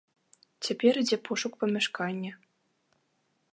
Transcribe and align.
Цяпер 0.67 0.93
ідзе 1.01 1.17
пошук 1.29 1.53
памяшкання. 1.65 2.31